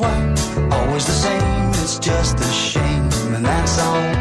why. 0.00 0.34
Always 0.72 1.06
the 1.06 1.12
same, 1.12 1.68
it's 1.82 1.98
just 1.98 2.40
a 2.40 2.52
shame, 2.52 3.08
and 3.34 3.44
that's 3.44 3.78
all. 3.78 4.19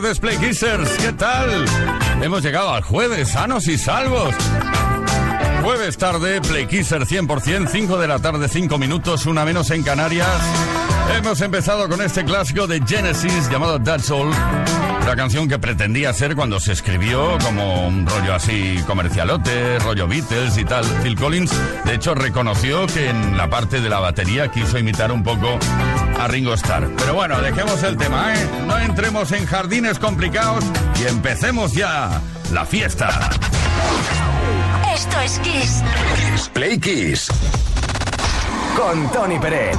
Tardes, 0.00 0.18
Play. 0.18 0.38
¿Qué 0.38 1.12
tal? 1.12 1.64
Hemos 2.22 2.42
llegado 2.42 2.72
al 2.72 2.82
jueves, 2.82 3.28
sanos 3.28 3.66
y 3.68 3.76
salvos. 3.76 4.34
Jueves 5.62 5.98
tarde, 5.98 6.40
Play 6.40 6.66
Kisser 6.66 7.02
100%, 7.02 7.68
5 7.68 7.98
de 7.98 8.08
la 8.08 8.18
tarde, 8.18 8.48
5 8.48 8.78
minutos, 8.78 9.26
una 9.26 9.44
menos 9.44 9.70
en 9.70 9.82
Canarias. 9.82 10.40
Hemos 11.14 11.40
empezado 11.42 11.86
con 11.88 12.00
este 12.00 12.24
clásico 12.24 12.66
de 12.66 12.80
Genesis 12.86 13.50
llamado 13.50 13.78
That's 13.78 14.10
All. 14.10 14.30
La 15.04 15.16
canción 15.16 15.48
que 15.48 15.58
pretendía 15.58 16.14
ser 16.14 16.34
cuando 16.34 16.60
se 16.60 16.72
escribió 16.72 17.36
como 17.44 17.86
un 17.86 18.06
rollo 18.06 18.34
así 18.34 18.82
comercialote, 18.86 19.78
rollo 19.80 20.08
Beatles 20.08 20.56
y 20.56 20.64
tal. 20.64 20.84
Phil 21.02 21.16
Collins, 21.16 21.52
de 21.84 21.94
hecho, 21.94 22.14
reconoció 22.14 22.86
que 22.86 23.10
en 23.10 23.36
la 23.36 23.50
parte 23.50 23.80
de 23.80 23.90
la 23.90 23.98
batería 23.98 24.50
quiso 24.50 24.78
imitar 24.78 25.12
un 25.12 25.22
poco 25.22 25.58
a 26.20 26.28
Ringo 26.28 26.52
Starr. 26.54 26.90
Pero 26.98 27.14
bueno, 27.14 27.40
dejemos 27.40 27.82
el 27.82 27.96
tema, 27.96 28.34
¿eh? 28.34 28.46
No 28.66 28.78
entremos 28.78 29.32
en 29.32 29.46
jardines 29.46 29.98
complicados 29.98 30.64
y 31.00 31.08
empecemos 31.08 31.72
ya 31.72 32.20
la 32.52 32.66
fiesta. 32.66 33.30
Esto 34.94 35.20
es 35.20 35.38
Kiss. 35.38 35.82
Play 36.52 36.78
Kiss. 36.78 37.28
Con 38.76 39.10
Tony 39.12 39.38
Peret. 39.38 39.78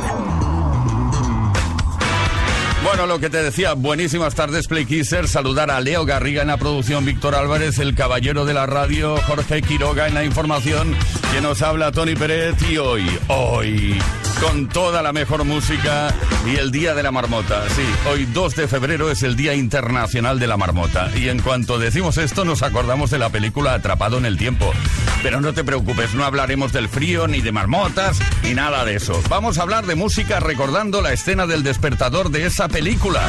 Bueno, 2.83 3.05
lo 3.05 3.19
que 3.19 3.29
te 3.29 3.43
decía, 3.43 3.73
buenísimas 3.73 4.33
tardes, 4.33 4.67
Play 4.67 4.85
Kisser. 4.85 5.27
Saludar 5.27 5.69
a 5.69 5.79
Leo 5.79 6.05
Garriga 6.05 6.41
en 6.41 6.47
la 6.47 6.57
producción, 6.57 7.05
Víctor 7.05 7.35
Álvarez, 7.35 7.77
el 7.77 7.93
caballero 7.93 8.45
de 8.45 8.55
la 8.55 8.65
radio, 8.65 9.15
Jorge 9.27 9.61
Quiroga 9.61 10.07
en 10.07 10.15
la 10.15 10.23
información, 10.23 10.95
que 11.31 11.41
nos 11.41 11.61
habla 11.61 11.91
Tony 11.91 12.15
Pérez 12.15 12.55
y 12.67 12.77
hoy, 12.77 13.05
hoy 13.27 14.01
con 14.41 14.67
toda 14.67 15.03
la 15.03 15.13
mejor 15.13 15.45
música 15.45 16.13
y 16.45 16.55
el 16.55 16.71
Día 16.71 16.95
de 16.95 17.03
la 17.03 17.11
Marmota. 17.11 17.63
Sí, 17.69 17.83
hoy 18.09 18.25
2 18.25 18.55
de 18.55 18.67
febrero 18.67 19.11
es 19.11 19.21
el 19.23 19.35
Día 19.35 19.53
Internacional 19.53 20.39
de 20.39 20.47
la 20.47 20.57
Marmota. 20.57 21.11
Y 21.15 21.29
en 21.29 21.39
cuanto 21.39 21.77
decimos 21.77 22.17
esto, 22.17 22.43
nos 22.43 22.63
acordamos 22.63 23.11
de 23.11 23.19
la 23.19 23.29
película 23.29 23.73
Atrapado 23.73 24.17
en 24.17 24.25
el 24.25 24.37
Tiempo. 24.37 24.73
Pero 25.21 25.41
no 25.41 25.53
te 25.53 25.63
preocupes, 25.63 26.15
no 26.15 26.25
hablaremos 26.25 26.73
del 26.73 26.89
frío, 26.89 27.27
ni 27.27 27.41
de 27.41 27.51
marmotas, 27.51 28.19
ni 28.43 28.55
nada 28.55 28.83
de 28.83 28.95
eso. 28.95 29.21
Vamos 29.29 29.59
a 29.59 29.61
hablar 29.61 29.85
de 29.85 29.95
música 29.95 30.39
recordando 30.39 31.01
la 31.01 31.13
escena 31.13 31.45
del 31.45 31.61
despertador 31.61 32.31
de 32.31 32.47
esa 32.47 32.67
película. 32.67 33.21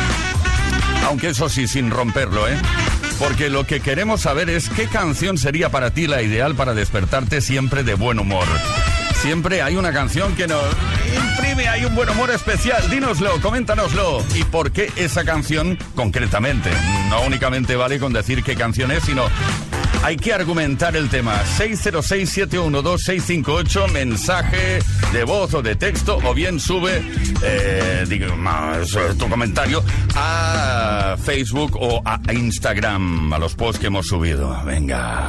Aunque 1.06 1.28
eso 1.28 1.48
sí, 1.48 1.68
sin 1.68 1.90
romperlo, 1.90 2.48
¿eh? 2.48 2.56
Porque 3.18 3.50
lo 3.50 3.66
que 3.66 3.80
queremos 3.80 4.22
saber 4.22 4.48
es 4.48 4.68
qué 4.70 4.86
canción 4.86 5.36
sería 5.36 5.68
para 5.68 5.90
ti 5.90 6.06
la 6.06 6.22
ideal 6.22 6.54
para 6.54 6.74
despertarte 6.74 7.40
siempre 7.40 7.84
de 7.84 7.94
buen 7.94 8.18
humor. 8.18 8.46
Siempre 9.22 9.62
hay 9.62 9.76
una 9.76 9.92
canción 9.92 10.34
que 10.34 10.48
nos 10.48 10.64
imprime, 11.14 11.68
hay 11.68 11.84
un 11.84 11.94
buen 11.94 12.08
humor 12.08 12.30
especial. 12.30 12.88
Dínoslo, 12.90 13.40
coméntanoslo. 13.40 14.24
¿Y 14.34 14.44
por 14.44 14.72
qué 14.72 14.90
esa 14.96 15.24
canción 15.24 15.78
concretamente? 15.94 16.70
No 17.08 17.22
únicamente 17.22 17.76
vale 17.76 17.98
con 17.98 18.12
decir 18.12 18.42
qué 18.42 18.56
canción 18.56 18.90
es, 18.90 19.04
sino 19.04 19.24
hay 20.02 20.16
que 20.16 20.32
argumentar 20.32 20.96
el 20.96 21.08
tema. 21.08 21.40
606-712-658, 21.58 23.92
mensaje 23.92 24.80
de 25.12 25.24
voz 25.24 25.54
o 25.54 25.62
de 25.62 25.76
texto, 25.76 26.18
o 26.24 26.34
bien 26.34 26.58
sube 26.58 27.00
eh, 27.42 28.04
tu 29.18 29.28
comentario 29.28 29.84
a 30.16 31.16
Facebook 31.22 31.76
o 31.80 32.02
a 32.04 32.20
Instagram, 32.32 33.32
a 33.32 33.38
los 33.38 33.54
posts 33.54 33.78
que 33.80 33.86
hemos 33.86 34.08
subido. 34.08 34.60
Venga. 34.64 35.28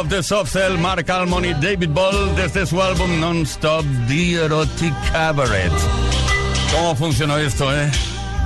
Of 0.00 0.08
the 0.08 0.22
Soft 0.22 0.52
Cell, 0.52 0.78
Mark 0.78 1.10
Almond 1.10 1.44
y 1.44 1.52
David 1.52 1.90
Ball 1.90 2.34
desde 2.34 2.64
su 2.64 2.80
álbum 2.80 3.20
Non-Stop 3.20 3.84
The 4.08 4.44
Erotic 4.44 4.94
Cabaret. 5.12 5.70
¿Cómo 6.72 6.96
funcionó 6.96 7.36
esto, 7.36 7.70
eh? 7.74 7.90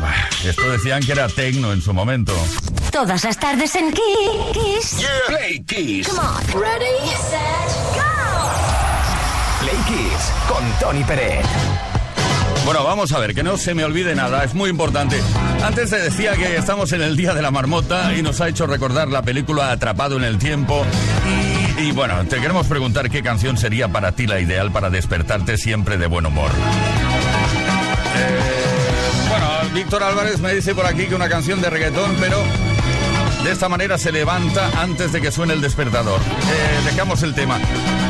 Bah, 0.00 0.28
Esto 0.44 0.68
decían 0.72 1.00
que 1.02 1.12
era 1.12 1.28
tecno 1.28 1.72
en 1.72 1.80
su 1.80 1.92
momento. 1.92 2.32
Todas 2.90 3.22
las 3.22 3.38
tardes 3.38 3.72
en 3.76 3.92
Kiss. 3.92 5.06
Play 5.28 5.62
Kiss. 5.64 6.08
Come 6.08 6.20
on. 6.20 6.60
Ready, 6.60 7.08
set, 7.30 7.70
go. 7.94 8.02
Play 9.60 9.76
Kiss 9.86 10.32
con 10.48 10.64
Tony 10.80 11.04
Pérez. 11.04 11.46
Bueno, 12.64 12.82
vamos 12.82 13.12
a 13.12 13.18
ver, 13.20 13.32
que 13.34 13.44
no 13.44 13.56
se 13.56 13.74
me 13.74 13.84
olvide 13.84 14.16
nada, 14.16 14.42
es 14.42 14.54
muy 14.54 14.70
importante. 14.70 15.20
Antes 15.64 15.88
te 15.88 15.98
decía 15.98 16.34
que 16.34 16.56
estamos 16.56 16.92
en 16.92 17.00
el 17.00 17.16
Día 17.16 17.32
de 17.32 17.40
la 17.40 17.50
Marmota 17.50 18.12
y 18.14 18.20
nos 18.20 18.42
ha 18.42 18.48
hecho 18.48 18.66
recordar 18.66 19.08
la 19.08 19.22
película 19.22 19.72
Atrapado 19.72 20.18
en 20.18 20.24
el 20.24 20.36
Tiempo. 20.38 20.84
Y, 21.80 21.90
bueno, 21.92 22.22
te 22.26 22.38
queremos 22.38 22.66
preguntar 22.66 23.08
qué 23.08 23.22
canción 23.22 23.56
sería 23.56 23.88
para 23.88 24.12
ti 24.12 24.26
la 24.26 24.40
ideal 24.40 24.70
para 24.72 24.90
despertarte 24.90 25.56
siempre 25.56 25.96
de 25.96 26.06
buen 26.06 26.26
humor. 26.26 26.50
Eh, 28.16 29.28
bueno, 29.30 29.74
Víctor 29.74 30.02
Álvarez 30.02 30.38
me 30.40 30.54
dice 30.54 30.74
por 30.74 30.84
aquí 30.84 31.06
que 31.06 31.14
una 31.14 31.30
canción 31.30 31.62
de 31.62 31.70
reggaetón, 31.70 32.14
pero 32.20 32.36
de 33.44 33.52
esta 33.52 33.68
manera 33.68 33.98
se 33.98 34.10
levanta 34.10 34.70
antes 34.80 35.12
de 35.12 35.20
que 35.20 35.30
suene 35.30 35.52
el 35.52 35.60
despertador. 35.60 36.18
Eh, 36.18 36.80
dejamos 36.86 37.22
el 37.22 37.34
tema. 37.34 37.60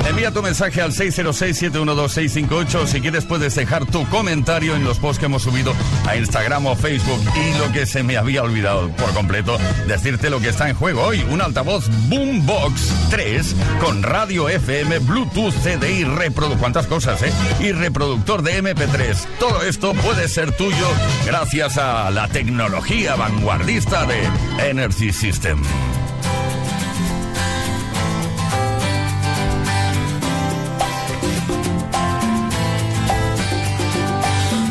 Envía 0.09 0.31
tu 0.31 0.43
mensaje 0.43 0.81
al 0.81 0.93
606-712-658. 0.93 2.87
Si 2.87 3.01
quieres 3.01 3.25
puedes 3.25 3.57
dejar 3.57 3.85
tu 3.85 4.09
comentario 4.11 4.77
en 4.77 4.85
los 4.85 5.01
posts 5.01 5.19
que 5.19 5.27
hemos 5.27 5.43
subido 5.43 5.75
a 6.07 6.15
Instagram 6.17 6.67
o 6.67 6.77
Facebook. 6.77 7.21
Y 7.35 7.59
lo 7.59 7.73
que 7.73 7.85
se 7.85 8.05
me 8.05 8.17
había 8.17 8.45
olvidado 8.45 8.91
por 8.91 9.13
completo, 9.13 9.59
decirte 9.89 10.31
lo 10.31 10.41
que 10.41 10.51
está 10.51 10.69
en 10.69 10.77
juego 10.77 11.03
hoy. 11.03 11.27
Un 11.29 11.41
altavoz 11.41 11.89
Boombox 12.09 13.09
3 13.11 13.57
con 13.81 14.05
radio 14.05 14.49
FM, 14.49 15.01
Bluetooth, 15.01 15.55
CD 15.63 15.95
y 15.95 16.05
reproductor. 16.05 16.61
¿Cuántas 16.61 16.87
cosas, 16.87 17.23
eh? 17.23 17.33
Y 17.61 17.73
reproductor 17.73 18.43
de 18.43 18.63
MP3. 18.63 19.17
Todo 19.41 19.63
esto 19.63 19.95
puede 19.95 20.29
ser 20.29 20.53
tuyo 20.53 20.87
gracias 21.27 21.77
a 21.77 22.11
la 22.13 22.29
tecnología 22.29 23.17
vanguardista 23.17 24.07
de 24.07 24.29
Energy 24.71 25.13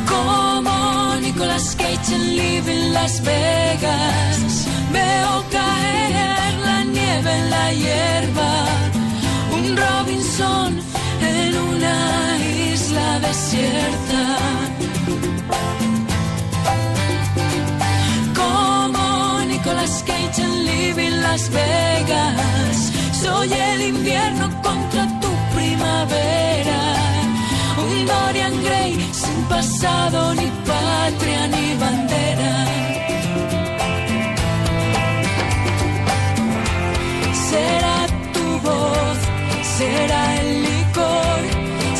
Como 0.06 1.16
Nicolas 1.22 1.76
Cage 1.76 2.14
en 2.14 2.36
Living 2.36 2.94
Las 2.94 3.24
Vegas. 3.24 4.68
Veo 4.92 5.44
caer 5.50 6.54
la 6.64 6.84
nieve 6.84 7.32
en 7.40 7.50
la 7.50 7.74
hierba. 7.74 8.66
Un 9.58 9.76
Robinson 9.76 10.80
en 11.20 11.58
una 11.58 12.38
isla 12.72 13.20
desierta. 13.22 14.38
Nicolas 19.94 20.04
Cage 20.04 20.42
en 20.42 20.66
Living 20.66 21.22
Las 21.22 21.50
Vegas. 21.50 22.92
Soy 23.22 23.54
el 23.54 23.82
invierno 23.82 24.50
contra 24.62 25.08
tu 25.20 25.30
primavera. 25.56 26.82
Un 27.78 28.06
Dorian 28.06 28.64
Gray 28.64 28.94
sin 29.12 29.44
pasado, 29.44 30.34
ni 30.36 30.48
patria, 30.66 31.48
ni 31.48 31.76
bandera. 31.76 32.54
Será 37.50 37.98
tu 38.34 38.60
voz, 38.68 39.18
será 39.78 40.42
el 40.42 40.64
licor, 40.64 41.42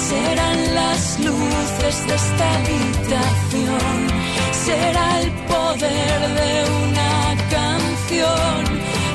serán 0.10 0.76
las 0.76 1.20
luces 1.20 2.08
de 2.08 2.16
esta 2.16 2.46
habitación, 2.58 3.98
será 4.66 5.22
el 5.22 5.32
poder 5.48 6.20
de 6.40 6.52
una 6.88 7.13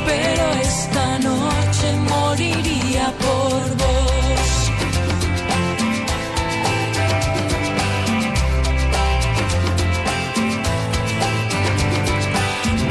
pero 0.07 0.45
esta 0.61 1.19
noche 1.19 1.87
moriría 2.09 3.12
por 3.25 3.76
vos. 3.76 4.50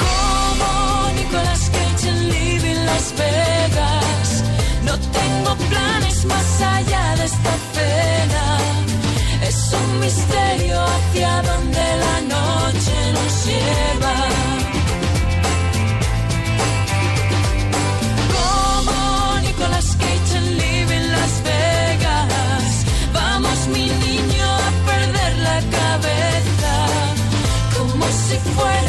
Como 0.03 1.11
Nicolas 1.15 1.69
Cage 1.75 2.09
en 2.09 2.29
Living 2.29 2.85
Las 2.85 3.13
Vegas. 3.17 4.43
No 4.83 4.97
tengo 4.97 5.55
planes 5.69 6.25
más 6.25 6.61
allá 6.61 7.15
de 7.17 7.25
esta 7.25 7.53
cena. 7.73 8.45
Es 9.45 9.73
un 9.73 9.99
misterio 9.99 10.81
hacia 10.81 11.41
donde 11.41 11.85
la 12.05 12.21
noche 12.35 12.95
nos 13.13 13.45
lleva. 13.45 14.26
Como 28.44 28.87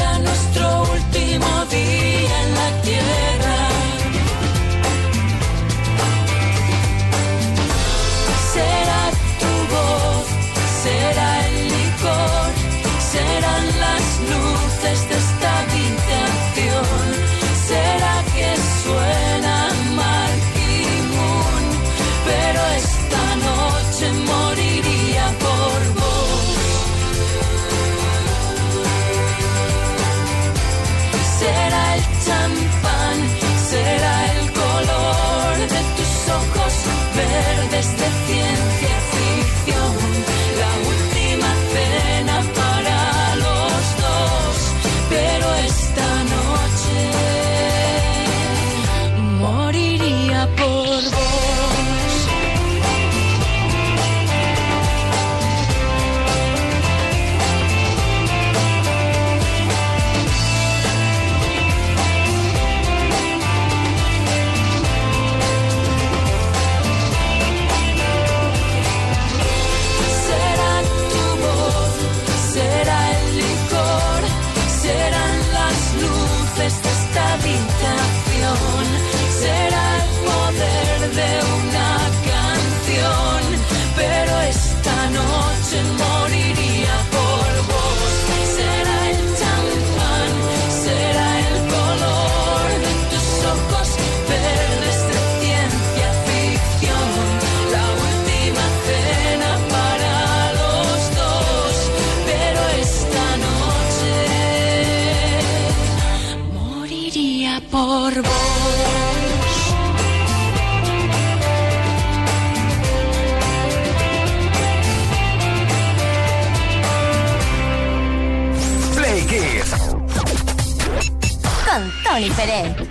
Tony 122.19 122.31
Pérez. 122.31 122.88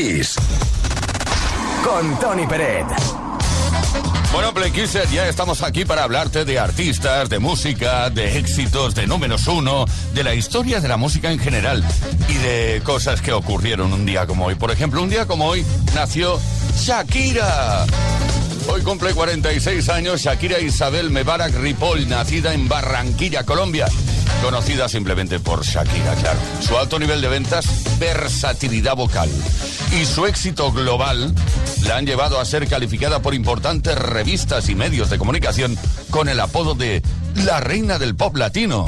Kiss. 0.00 0.34
Con 1.84 2.18
Tony 2.20 2.46
Peret. 2.46 2.86
Bueno, 4.32 4.54
Play 4.54 4.70
Kisser, 4.70 5.06
ya 5.10 5.28
estamos 5.28 5.62
aquí 5.62 5.84
para 5.84 6.04
hablarte 6.04 6.46
de 6.46 6.58
artistas, 6.58 7.28
de 7.28 7.38
música, 7.38 8.08
de 8.08 8.38
éxitos, 8.38 8.94
de 8.94 9.06
números 9.06 9.46
uno, 9.46 9.84
de 10.14 10.24
la 10.24 10.34
historia 10.34 10.80
de 10.80 10.88
la 10.88 10.96
música 10.96 11.30
en 11.30 11.38
general 11.38 11.84
y 12.28 12.34
de 12.34 12.80
cosas 12.82 13.20
que 13.20 13.32
ocurrieron 13.32 13.92
un 13.92 14.06
día 14.06 14.26
como 14.26 14.46
hoy. 14.46 14.54
Por 14.54 14.70
ejemplo, 14.70 15.02
un 15.02 15.10
día 15.10 15.26
como 15.26 15.44
hoy 15.44 15.66
nació 15.94 16.40
Shakira. 16.78 17.84
Hoy 18.68 18.80
cumple 18.80 19.12
46 19.12 19.86
años 19.90 20.22
Shakira 20.22 20.60
Isabel 20.60 21.10
Mebarak 21.10 21.54
Ripoll, 21.56 22.08
nacida 22.08 22.54
en 22.54 22.68
Barranquilla, 22.68 23.44
Colombia. 23.44 23.86
Conocida 24.42 24.88
simplemente 24.88 25.38
por 25.38 25.64
Shakira, 25.64 26.14
claro. 26.14 26.38
Su 26.60 26.76
alto 26.78 26.98
nivel 26.98 27.20
de 27.20 27.28
ventas, 27.28 27.98
versatilidad 27.98 28.96
vocal 28.96 29.28
y 29.92 30.04
su 30.04 30.26
éxito 30.26 30.72
global 30.72 31.34
la 31.86 31.96
han 31.96 32.06
llevado 32.06 32.40
a 32.40 32.44
ser 32.44 32.66
calificada 32.66 33.20
por 33.20 33.34
importantes 33.34 33.96
revistas 33.96 34.68
y 34.68 34.74
medios 34.74 35.10
de 35.10 35.18
comunicación 35.18 35.76
con 36.10 36.28
el 36.28 36.40
apodo 36.40 36.74
de 36.74 37.02
la 37.34 37.60
reina 37.60 37.98
del 37.98 38.16
pop 38.16 38.36
latino. 38.36 38.86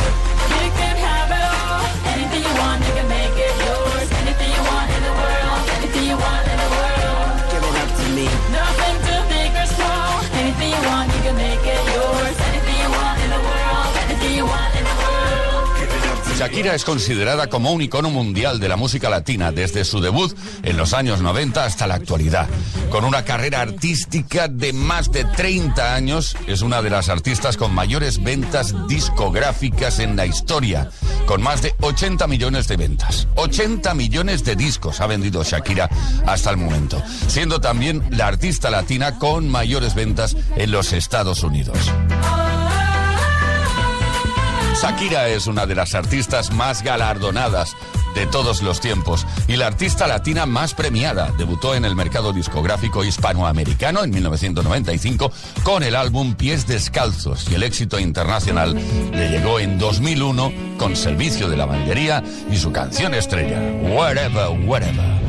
Shakira 16.53 16.75
es 16.75 16.85
considerada 16.85 17.47
como 17.47 17.73
un 17.73 17.81
icono 17.81 18.11
mundial 18.11 18.61
de 18.61 18.69
la 18.69 18.77
música 18.77 19.09
latina 19.09 19.53
desde 19.53 19.87
su 19.87 20.03
debut 20.03 20.37
en 20.63 20.77
los 20.77 20.93
años 20.93 21.23
90 21.23 21.65
hasta 21.65 21.87
la 21.87 21.95
actualidad. 21.95 22.47
Con 22.91 23.07
una 23.07 23.25
carrera 23.25 23.63
artística 23.63 24.49
de 24.49 24.75
más 24.75 25.11
de 25.11 25.25
30 25.25 25.95
años, 25.95 26.37
es 26.47 26.61
una 26.61 26.83
de 26.83 26.91
las 26.91 27.09
artistas 27.09 27.57
con 27.57 27.73
mayores 27.73 28.23
ventas 28.23 28.75
discográficas 28.87 29.99
en 29.99 30.15
la 30.15 30.27
historia, 30.27 30.91
con 31.25 31.43
más 31.43 31.63
de 31.63 31.75
80 31.81 32.27
millones 32.27 32.69
de 32.69 32.77
ventas. 32.77 33.29
80 33.37 33.95
millones 33.95 34.45
de 34.45 34.55
discos 34.55 35.01
ha 35.01 35.07
vendido 35.07 35.43
Shakira 35.45 35.89
hasta 36.27 36.51
el 36.51 36.59
momento, 36.59 37.03
siendo 37.29 37.63
también 37.63 38.05
la 38.11 38.27
artista 38.27 38.69
latina 38.69 39.19
con 39.19 39.49
mayores 39.49 39.95
ventas 39.95 40.37
en 40.57 40.71
los 40.71 40.93
Estados 40.93 41.45
Unidos. 41.45 41.79
Shakira 44.83 45.29
es 45.29 45.47
una 45.47 45.65
de 45.65 45.77
las 45.77 45.95
artistas 45.95 46.53
más 46.53 46.83
galardonadas 46.83 47.77
de 48.17 48.27
todos 48.27 48.63
los 48.63 48.81
tiempos 48.81 49.25
y 49.47 49.55
la 49.55 49.69
artista 49.69 50.09
latina 50.09 50.45
más 50.45 50.75
premiada. 50.75 51.31
Debutó 51.39 51.77
en 51.77 51.85
el 51.85 51.95
mercado 51.95 52.33
discográfico 52.33 53.05
hispanoamericano 53.05 54.03
en 54.03 54.11
1995 54.11 55.31
con 55.63 55.85
el 55.85 55.95
álbum 55.95 56.35
Pies 56.35 56.67
Descalzos 56.67 57.49
y 57.49 57.55
el 57.55 57.63
éxito 57.63 58.01
internacional 58.01 58.75
le 59.13 59.31
llegó 59.31 59.61
en 59.61 59.79
2001 59.79 60.53
con 60.79 60.97
Servicio 60.97 61.49
de 61.49 61.59
Lavandería 61.59 62.25
y 62.51 62.57
su 62.57 62.73
canción 62.73 63.15
estrella, 63.15 63.61
Wherever, 63.83 64.49
Wherever. 64.67 65.22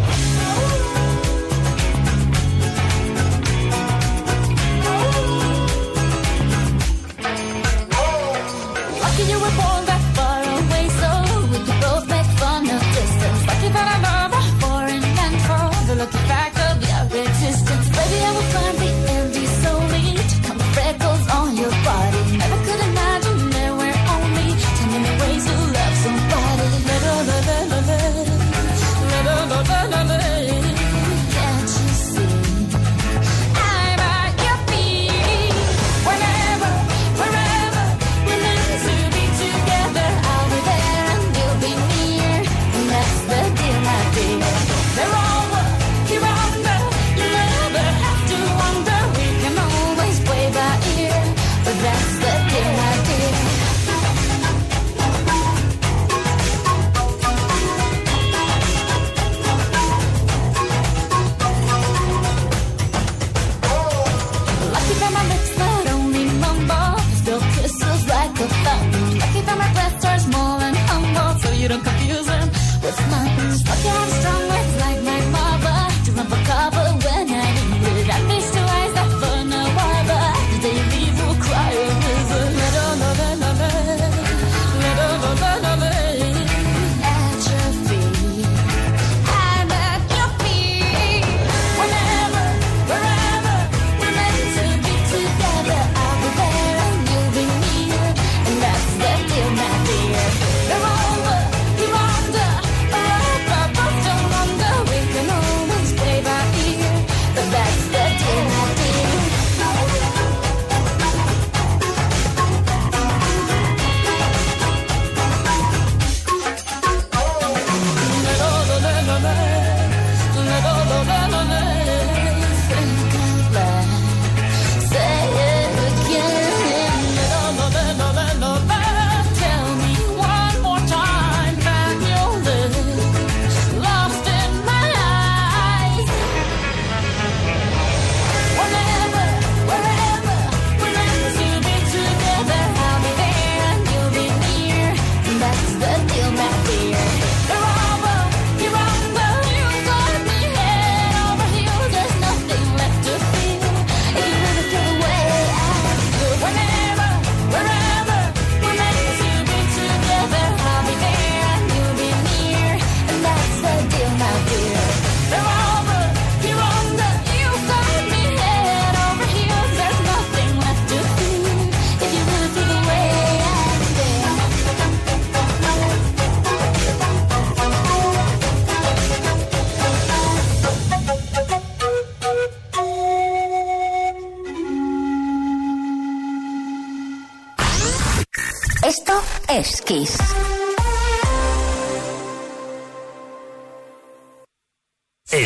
El 189.93 190.07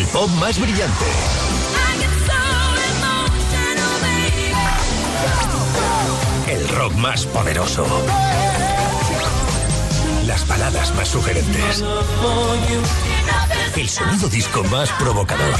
pop 0.05 0.29
más 0.39 0.57
brillante. 0.57 1.05
El 6.47 6.65
rock 6.69 6.93
más 6.93 7.25
poderoso. 7.25 7.85
Las 10.25 10.47
baladas 10.47 10.95
más 10.95 11.09
sugerentes. 11.09 11.83
El 13.75 13.89
sonido 13.89 14.29
disco 14.29 14.63
más 14.63 14.89
provocador. 14.93 15.59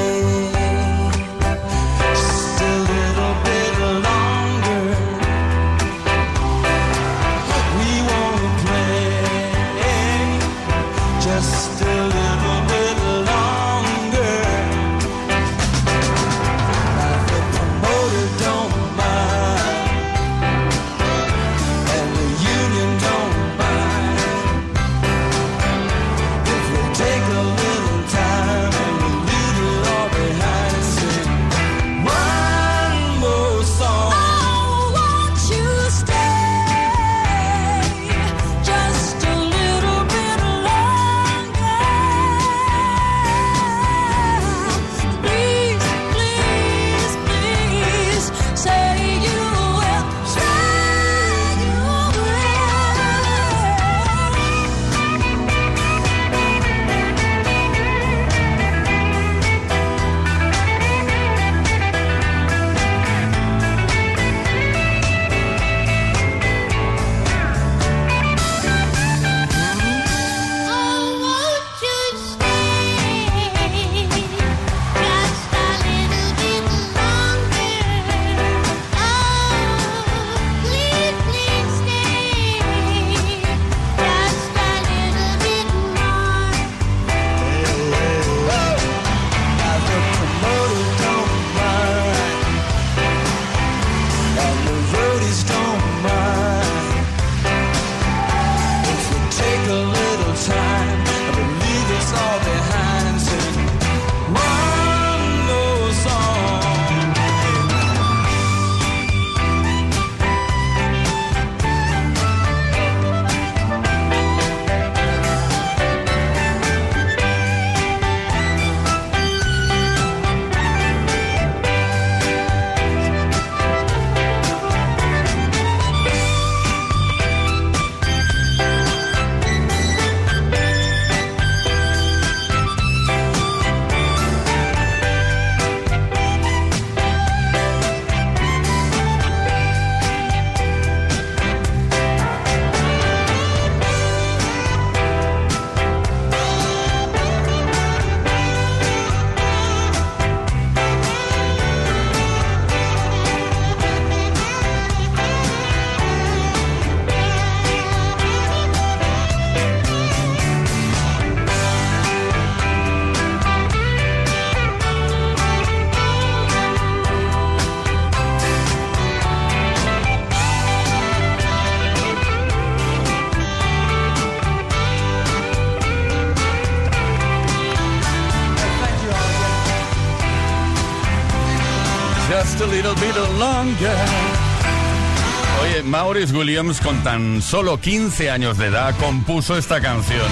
Williams 186.61 186.81
con 186.81 187.03
tan 187.03 187.41
solo 187.41 187.79
15 187.79 188.29
años 188.29 188.57
de 188.57 188.67
edad 188.67 188.95
compuso 188.99 189.57
esta 189.57 189.81
canción. 189.81 190.27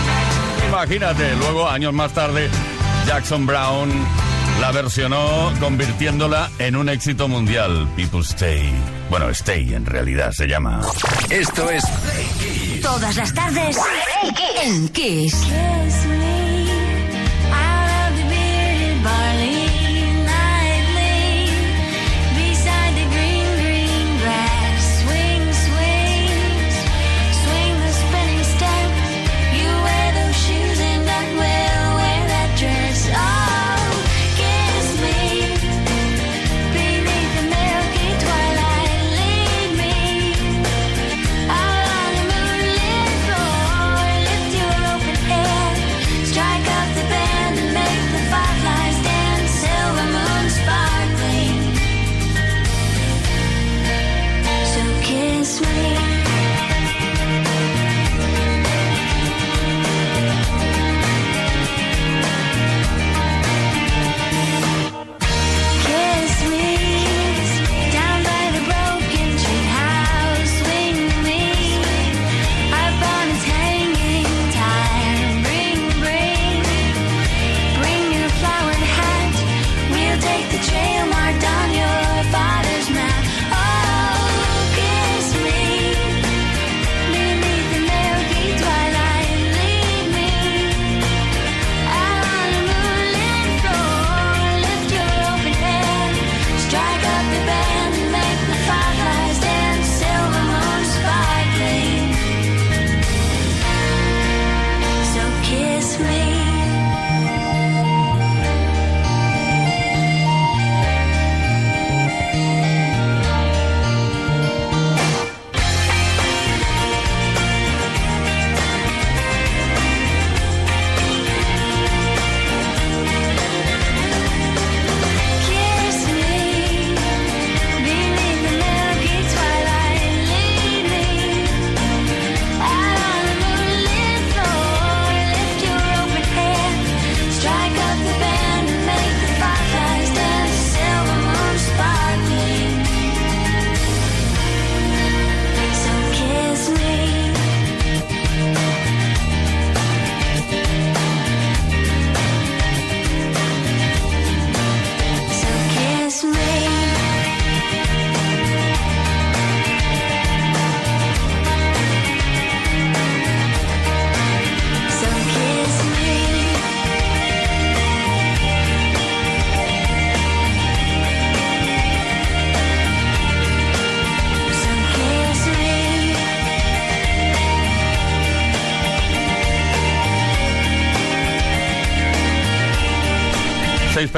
Imagínate, 0.67 1.35
luego 1.37 1.67
años 1.67 1.91
más 1.91 2.13
tarde 2.13 2.49
Jackson 3.07 3.47
Brown 3.47 3.89
la 4.61 4.71
versionó 4.71 5.51
convirtiéndola 5.59 6.51
en 6.59 6.75
un 6.75 6.87
éxito 6.89 7.27
mundial. 7.27 7.87
People 7.95 8.19
Stay. 8.21 8.71
Bueno, 9.09 9.29
Stay 9.29 9.73
en 9.73 9.87
realidad 9.87 10.31
se 10.31 10.45
llama. 10.45 10.81
Esto 11.31 11.67
es 11.71 11.83
Todas 12.83 13.15
las 13.15 13.33
tardes 13.33 13.77
en 14.61 14.89
Kiss. 14.89 15.35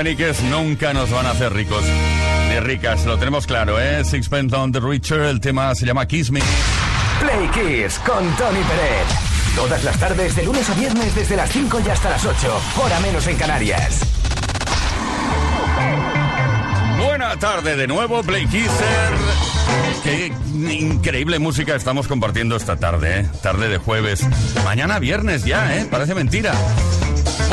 Peniques 0.04 0.42
nunca 0.42 0.94
nos 0.94 1.12
van 1.12 1.28
a 1.28 1.30
hacer 1.30 1.54
ricos 1.54 1.84
ni 2.50 2.60
ricas, 2.60 3.06
lo 3.06 3.20
tenemos 3.20 3.46
claro, 3.46 3.80
¿eh? 3.80 4.04
Sixpence 4.04 4.56
on 4.56 4.72
the 4.72 4.80
Richer, 4.80 5.22
el 5.22 5.40
tema 5.40 5.76
se 5.76 5.86
llama 5.86 6.08
Kiss 6.08 6.32
Me. 6.32 6.42
Play 7.20 7.48
Kiss 7.50 8.00
con 8.00 8.28
Tony 8.36 8.62
Pérez. 8.64 9.56
Todas 9.56 9.84
las 9.84 10.00
tardes, 10.00 10.36
de 10.36 10.44
lunes 10.44 10.68
a 10.72 10.74
viernes, 10.74 11.14
desde 11.14 11.36
las 11.36 11.52
5 11.52 11.82
y 11.86 11.90
hasta 11.92 12.10
las 12.10 12.26
8, 12.26 12.62
hora 12.84 13.00
menos 13.02 13.28
en 13.28 13.38
Canarias. 13.38 14.00
Buena 16.98 17.38
tarde 17.38 17.76
de 17.76 17.86
nuevo, 17.86 18.24
Play 18.24 18.48
Kisser. 18.48 19.14
Qué 20.04 20.34
increíble 20.52 21.38
música 21.38 21.76
estamos 21.76 22.08
compartiendo 22.08 22.56
esta 22.56 22.78
tarde, 22.78 23.20
¿eh? 23.20 23.30
Tarde 23.44 23.70
de 23.70 23.78
jueves. 23.78 24.26
Mañana 24.64 24.98
viernes 24.98 25.46
ya, 25.46 25.78
¿eh? 25.78 25.86
Parece 25.92 26.16
mentira. 26.16 26.56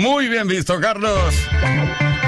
Muy 0.01 0.29
bien 0.29 0.47
visto, 0.47 0.79
Carlos. 0.79 1.33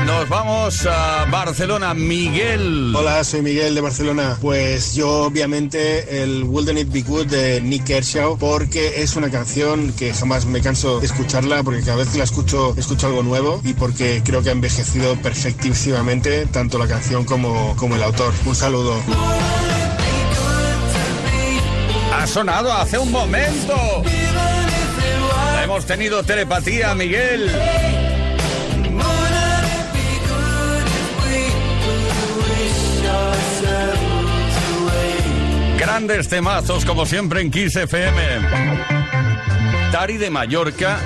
Nos 0.05 0.27
vamos 0.27 0.85
a 0.85 1.25
Barcelona, 1.31 1.93
Miguel. 1.93 2.93
Hola, 2.95 3.23
soy 3.23 3.41
Miguel 3.41 3.73
de 3.73 3.81
Barcelona. 3.81 4.37
Pues 4.41 4.93
yo 4.95 5.23
obviamente 5.23 6.21
el 6.21 6.43
Wouldn't 6.43 6.77
It 6.77 6.91
Be 6.91 7.01
Good 7.01 7.27
de 7.27 7.61
Nick 7.61 7.85
Kershaw 7.85 8.37
porque 8.37 9.01
es 9.01 9.15
una 9.15 9.31
canción 9.31 9.93
que 9.93 10.13
jamás 10.13 10.45
me 10.45 10.61
canso 10.61 10.99
de 10.99 11.05
escucharla 11.05 11.63
porque 11.63 11.81
cada 11.81 11.97
vez 11.97 12.09
que 12.09 12.17
la 12.17 12.25
escucho 12.25 12.75
escucho 12.77 13.07
algo 13.07 13.23
nuevo 13.23 13.61
y 13.63 13.73
porque 13.73 14.21
creo 14.25 14.43
que 14.43 14.49
ha 14.49 14.53
envejecido 14.53 15.15
perfectísimamente 15.15 16.45
tanto 16.47 16.77
la 16.77 16.87
canción 16.87 17.23
como, 17.23 17.75
como 17.77 17.95
el 17.95 18.03
autor. 18.03 18.33
Un 18.45 18.55
saludo. 18.55 19.01
Ha 22.23 22.27
sonado 22.27 22.71
hace 22.71 22.97
un 22.97 23.11
momento. 23.11 23.75
Hemos 25.61 25.85
tenido 25.85 26.23
telepatía, 26.23 26.95
Miguel. 26.95 27.51
Grandes 35.77 36.29
temazos, 36.29 36.85
como 36.85 37.05
siempre 37.05 37.41
en 37.41 37.51
Kiss 37.51 37.75
FM. 37.75 38.21
Tari 39.91 40.15
de 40.15 40.29
Mallorca, 40.29 40.99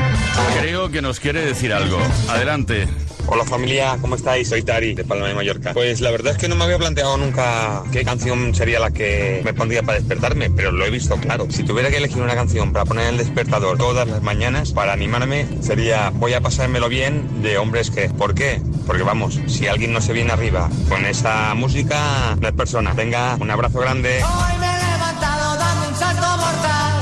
creo 0.59 0.91
que 0.91 1.01
nos 1.01 1.19
quiere 1.19 1.43
decir 1.43 1.73
algo. 1.73 1.97
Adelante. 2.29 2.87
Hola 3.29 3.43
familia, 3.43 3.97
¿cómo 3.99 4.15
estáis? 4.15 4.47
Soy 4.47 4.63
Tari, 4.63 4.93
de 4.93 5.03
Palma 5.03 5.27
de 5.27 5.33
Mallorca. 5.33 5.73
Pues 5.73 5.99
la 5.99 6.11
verdad 6.11 6.31
es 6.31 6.37
que 6.37 6.47
no 6.47 6.55
me 6.55 6.63
había 6.63 6.77
planteado 6.77 7.17
nunca 7.17 7.83
qué 7.91 8.05
canción 8.05 8.55
sería 8.55 8.79
la 8.79 8.91
que 8.91 9.41
me 9.43 9.53
pondría 9.53 9.83
para 9.83 9.99
despertarme, 9.99 10.49
pero 10.49 10.71
lo 10.71 10.85
he 10.85 10.89
visto 10.89 11.17
claro. 11.17 11.45
Si 11.49 11.63
tuviera 11.63 11.89
que 11.89 11.97
elegir 11.97 12.21
una 12.21 12.35
canción 12.35 12.71
para 12.71 12.85
poner 12.85 13.03
en 13.03 13.09
el 13.11 13.17
despertador 13.17 13.77
todas 13.77 14.07
las 14.07 14.21
mañanas, 14.23 14.71
para 14.71 14.93
animarme, 14.93 15.45
sería 15.61 16.09
Voy 16.11 16.33
a 16.33 16.41
pasármelo 16.41 16.87
bien 16.87 17.41
de 17.41 17.57
hombres 17.57 17.91
que. 17.91 18.09
¿Por 18.09 18.33
qué? 18.33 18.61
Porque 18.85 19.03
vamos, 19.03 19.39
si 19.47 19.67
alguien 19.67 19.91
no 19.91 19.99
se 19.99 20.13
viene 20.13 20.31
arriba 20.31 20.69
con 20.87 21.05
esa 21.05 21.53
música, 21.53 22.37
no 22.39 22.47
es 22.47 22.53
persona. 22.53 22.93
Venga, 22.93 23.35
un 23.39 23.51
abrazo 23.51 23.79
grande. 23.79 24.23
Hoy 24.23 24.57
me 24.59 24.67
he 24.67 24.91
levantado 24.91 25.57
dando 25.57 25.89
un 25.89 25.95
salto 25.95 26.27
mortal, 26.37 26.93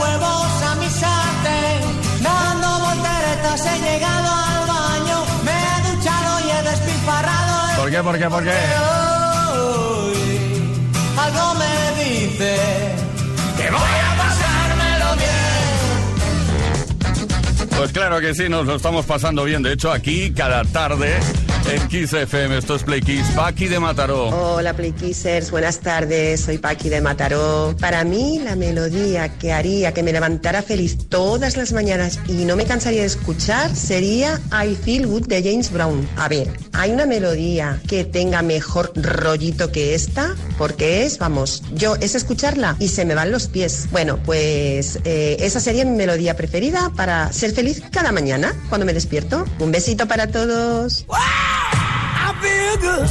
huevos 0.00 0.62
a 0.62 0.74
mi 0.74 0.88
sartén, 0.90 2.22
dando 2.22 2.68
volteretas 2.80 3.66
he 3.66 3.80
llegado 3.80 4.28
al 4.28 4.43
¿Por 7.84 7.90
qué, 7.90 8.02
por 8.02 8.18
qué, 8.18 8.30
por 8.30 8.42
qué? 8.42 8.54
hoy. 9.60 10.16
Algo 11.18 11.54
me 11.56 12.02
dice 12.02 12.56
que 13.58 13.70
voy 13.70 13.78
a 13.78 14.16
pasármelo 14.16 15.16
bien. 15.18 16.08
Pues 17.76 17.92
claro 17.92 18.20
que 18.20 18.32
sí, 18.32 18.48
nos 18.48 18.64
lo 18.64 18.76
estamos 18.76 19.04
pasando 19.04 19.44
bien. 19.44 19.62
De 19.62 19.74
hecho, 19.74 19.92
aquí 19.92 20.32
cada 20.32 20.64
tarde 20.64 21.20
en 21.70 21.88
Kiss 21.88 22.12
FM, 22.12 22.58
esto 22.58 22.74
es 22.74 22.82
Play 22.82 23.00
Kiss, 23.00 23.26
Paqui 23.34 23.66
de 23.68 23.80
Mataró. 23.80 24.28
Hola 24.28 24.74
Playkissers, 24.74 25.50
buenas 25.50 25.80
tardes, 25.80 26.40
soy 26.40 26.58
Paqui 26.58 26.88
de 26.88 27.00
Mataró. 27.00 27.74
Para 27.80 28.04
mí 28.04 28.40
la 28.42 28.56
melodía 28.56 29.38
que 29.38 29.52
haría 29.52 29.92
que 29.92 30.02
me 30.02 30.12
levantara 30.12 30.62
feliz 30.62 31.08
todas 31.08 31.56
las 31.56 31.72
mañanas 31.72 32.18
y 32.28 32.44
no 32.44 32.56
me 32.56 32.64
cansaría 32.64 33.00
de 33.00 33.06
escuchar 33.06 33.74
sería 33.74 34.40
I 34.50 34.74
Feel 34.74 35.06
Good 35.06 35.26
de 35.26 35.42
James 35.42 35.72
Brown. 35.72 36.06
A 36.16 36.28
ver, 36.28 36.50
hay 36.72 36.90
una 36.90 37.06
melodía 37.06 37.80
que 37.88 38.04
tenga 38.04 38.42
mejor 38.42 38.92
rollito 38.96 39.72
que 39.72 39.94
esta, 39.94 40.34
porque 40.58 41.04
es, 41.04 41.18
vamos, 41.18 41.62
yo 41.72 41.96
es 41.96 42.14
escucharla 42.14 42.76
y 42.78 42.88
se 42.88 43.04
me 43.04 43.14
van 43.14 43.30
los 43.30 43.48
pies. 43.48 43.88
Bueno, 43.90 44.18
pues 44.24 44.98
eh, 45.04 45.36
esa 45.40 45.60
sería 45.60 45.84
mi 45.84 45.96
melodía 45.96 46.36
preferida 46.36 46.90
para 46.96 47.32
ser 47.32 47.52
feliz 47.52 47.82
cada 47.90 48.12
mañana 48.12 48.54
cuando 48.68 48.86
me 48.86 48.92
despierto. 48.92 49.44
Un 49.58 49.72
besito 49.72 50.06
para 50.06 50.26
todos. 50.28 51.04
I 51.10 52.32
feel 52.40 52.76
good. 52.80 53.08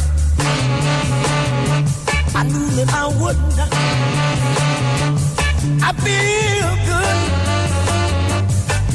I 2.36 2.44
knew 2.46 2.68
that 2.78 2.89
I 2.94 3.06
would. 3.20 3.38
I 5.82 5.94
feel 6.02 6.70
good. 6.88 7.18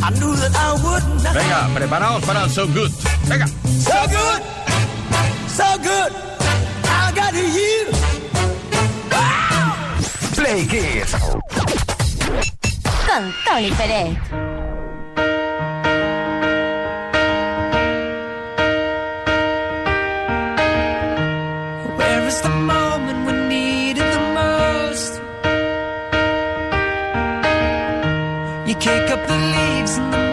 I 0.03 0.11
knew 0.19 0.35
that 0.37 0.55
I 0.57 0.73
would. 0.83 1.03
Venga, 1.35 1.69
preparaos 1.75 2.25
para 2.25 2.45
el 2.45 2.51
So 2.51 2.67
Good. 2.67 2.91
Venga. 3.29 3.47
So 3.47 3.93
good. 4.09 4.43
So 5.49 5.65
good. 5.83 6.13
I 6.85 7.13
got 7.15 7.35
you. 7.35 8.08
Play 10.39 10.67
Kiss. 10.67 11.17
Con 13.07 13.35
Tony 13.45 13.71
Pérez. 13.73 14.17
Where 21.97 22.27
is 22.29 22.41
the 22.41 22.51
moment 22.51 23.27
we 23.27 23.33
needed 23.49 24.07
the 24.17 24.25
most? 24.41 25.13
You 28.69 28.75
kick 28.77 29.11
up 29.11 29.27
the 29.27 29.39
leaves 29.55 29.99
and 29.99 30.13
the 30.13 30.28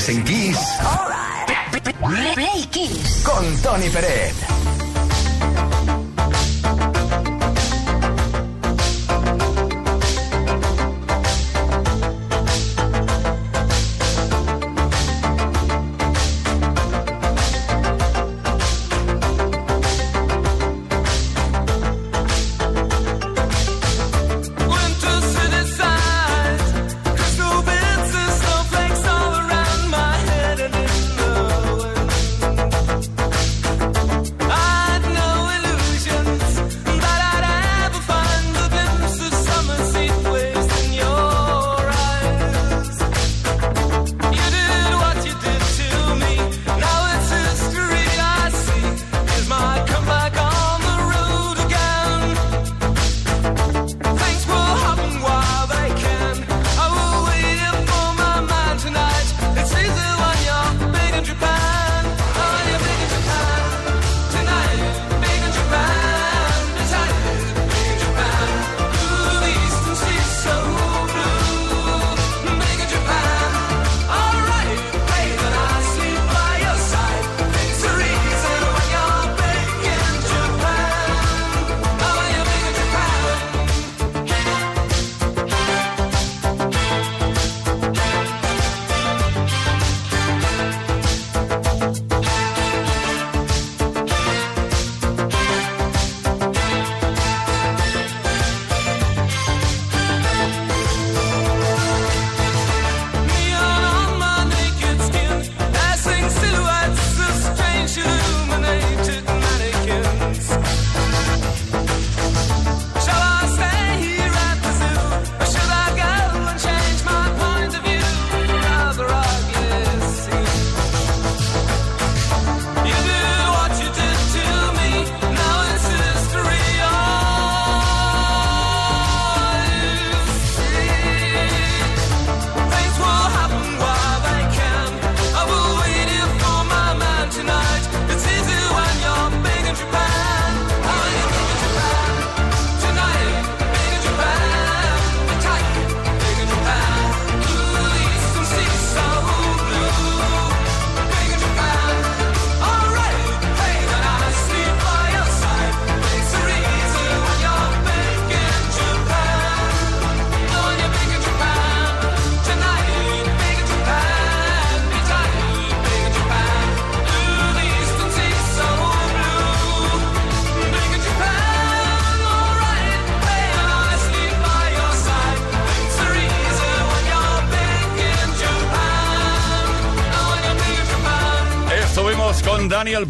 tardes. 0.00 0.91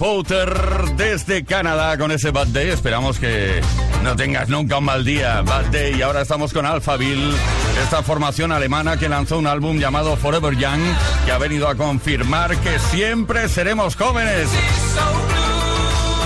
Boater 0.03 0.97
desde 0.97 1.45
Canadá 1.45 1.97
con 1.97 2.11
ese 2.11 2.33
Bad 2.33 2.49
Day. 2.49 2.71
Esperamos 2.71 3.21
que 3.21 3.61
no 4.03 4.17
tengas 4.17 4.49
nunca 4.49 4.79
un 4.79 4.85
mal 4.85 5.05
día. 5.05 5.43
Bad 5.43 5.67
Day. 5.67 5.95
Y 5.95 6.03
ahora 6.03 6.23
estamos 6.23 6.53
con 6.53 6.67
Alphaville, 6.67 7.33
esta 7.85 8.03
formación 8.03 8.51
alemana 8.51 8.97
que 8.97 9.09
lanzó 9.09 9.39
un 9.39 9.47
álbum 9.47 9.79
llamado 9.79 10.17
Forever 10.17 10.57
Young, 10.57 10.81
que 11.25 11.31
ha 11.31 11.39
venido 11.39 11.69
a 11.69 11.77
confirmar 11.77 12.57
que 12.57 12.81
siempre 12.81 13.49
seremos 13.49 13.95
jóvenes. 13.95 14.49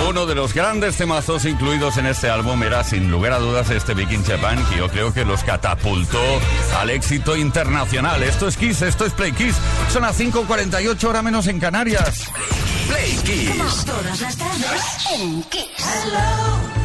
Uno 0.09 0.25
de 0.25 0.33
los 0.33 0.55
grandes 0.55 0.97
temazos 0.97 1.45
incluidos 1.45 1.97
en 1.97 2.07
este 2.07 2.31
álbum 2.31 2.63
era 2.63 2.83
sin 2.83 3.11
lugar 3.11 3.33
a 3.33 3.37
dudas 3.37 3.69
este 3.69 3.93
Viking 3.93 4.23
Japan 4.23 4.57
que 4.71 4.77
yo 4.77 4.89
creo 4.89 5.13
que 5.13 5.23
los 5.23 5.43
catapultó 5.43 6.23
al 6.79 6.89
éxito 6.89 7.37
internacional. 7.37 8.23
Esto 8.23 8.47
es 8.47 8.57
Kiss, 8.57 8.81
esto 8.81 9.05
es 9.05 9.13
Play 9.13 9.33
Kiss. 9.33 9.55
Son 9.93 10.01
las 10.01 10.19
5.48 10.19 11.03
hora 11.03 11.21
menos 11.21 11.45
en 11.45 11.59
Canarias. 11.59 12.31
Play 12.87 13.15
Kiss. 13.23 13.49
Como 13.49 13.69
todas 13.85 14.21
las 14.21 14.37
tardes 14.37 15.07
en 15.13 15.43
Kiss. 15.43 15.63
Hello. 15.77 16.76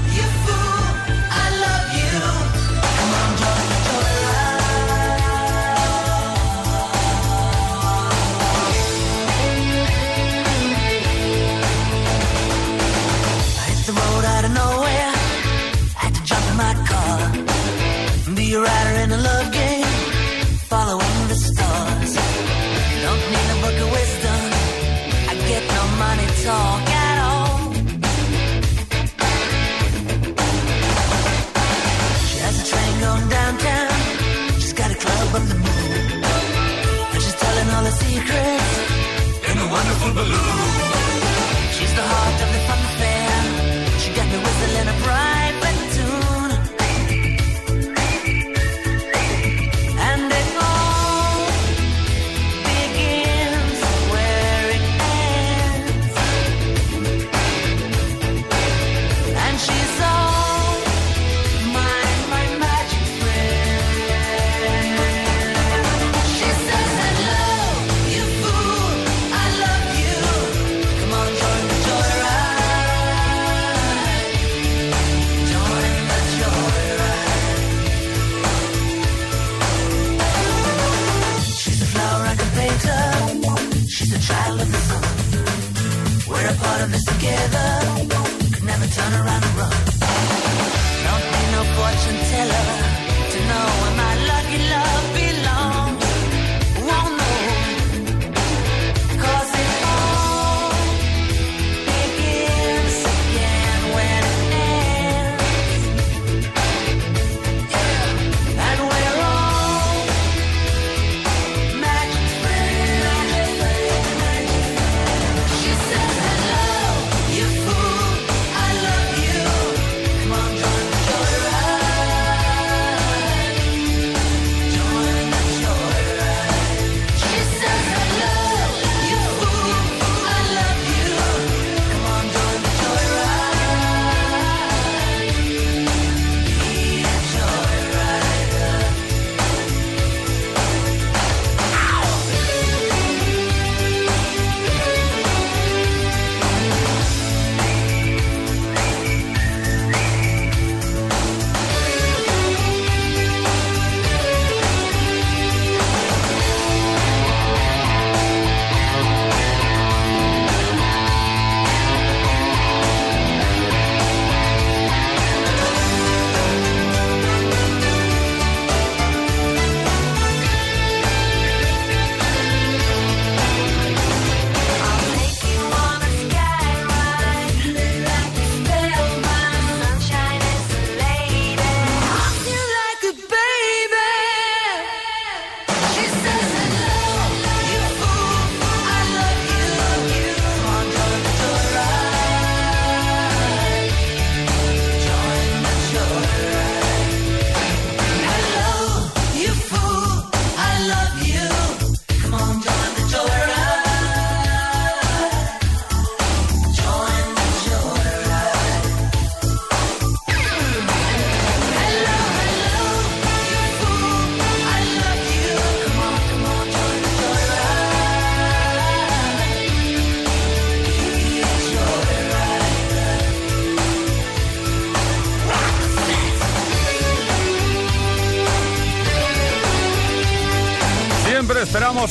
Baloo. 40.22 40.81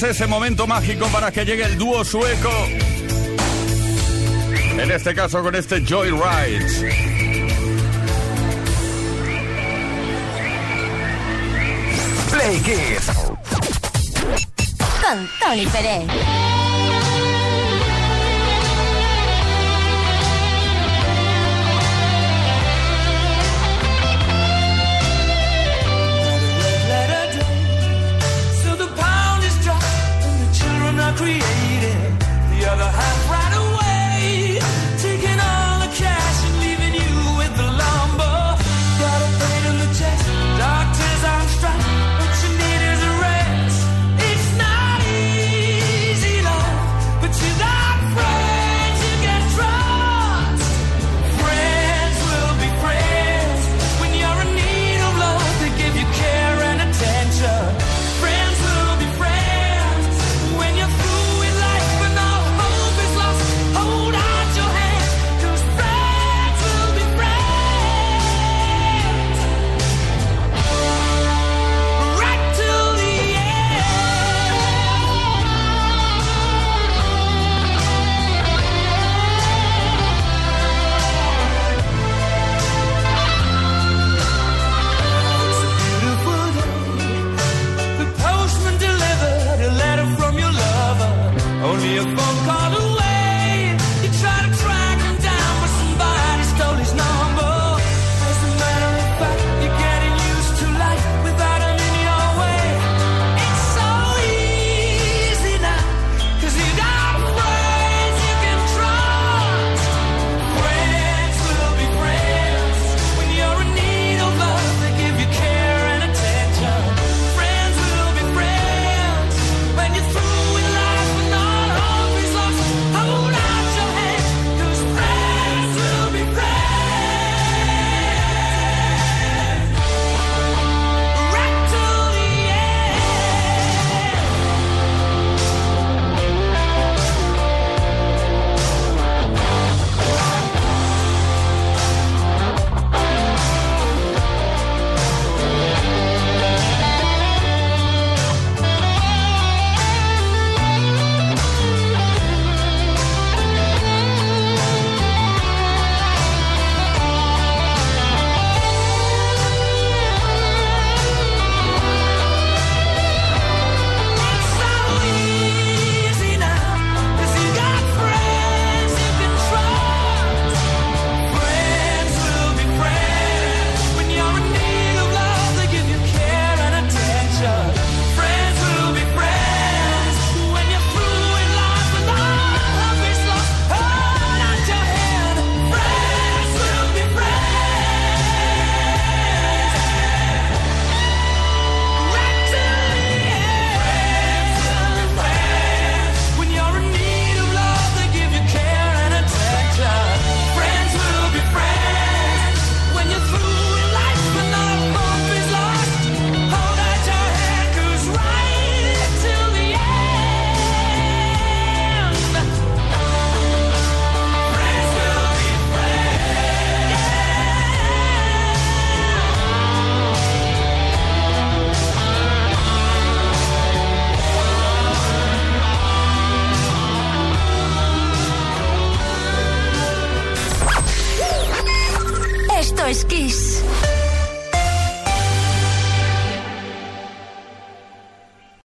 ese 0.03 0.25
momento 0.25 0.67
mágico 0.67 1.07
para 1.07 1.31
que 1.31 1.45
llegue 1.45 1.63
el 1.63 1.77
dúo 1.77 2.03
sueco. 2.03 2.51
En 4.77 4.89
este 4.91 5.13
caso 5.13 5.43
con 5.43 5.55
este 5.55 5.81
Joyride. 5.85 6.65
Play 12.31 12.59
Kids. 12.61 13.11
Con 15.01 15.29
Tony 15.39 15.65
Pérez. 15.67 16.50